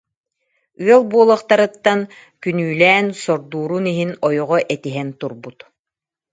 Ыал 0.83 1.03
буолуохтарыттан 1.11 1.99
күнүүлээн 2.41 3.07
сордуурун 3.23 3.85
иһин 3.91 4.11
ойоҕо 4.27 4.57
этиһэн 4.73 5.09
турбут 5.19 5.57